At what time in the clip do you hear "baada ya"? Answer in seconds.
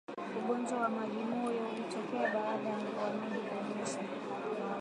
2.33-2.75